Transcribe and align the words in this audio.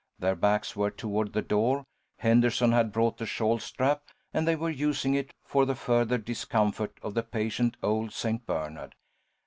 Their 0.17 0.33
backs 0.35 0.75
were 0.75 0.89
toward 0.89 1.31
the 1.33 1.43
door, 1.43 1.83
Henderson 2.17 2.71
had 2.71 2.91
brought 2.91 3.17
the 3.19 3.27
shawl 3.27 3.59
strap, 3.59 4.05
and 4.33 4.47
they 4.47 4.55
were 4.55 4.67
using 4.71 5.13
it 5.13 5.31
for 5.43 5.63
the 5.63 5.75
further 5.75 6.17
discomfort 6.17 6.97
of 7.03 7.13
the 7.13 7.21
patient 7.21 7.77
old 7.83 8.11
St. 8.11 8.43
Bernard. 8.47 8.95